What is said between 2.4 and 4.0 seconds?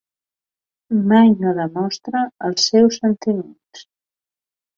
els seus sentiments.